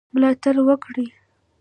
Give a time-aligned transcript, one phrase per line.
[0.13, 1.05] ملاتړ وکړي.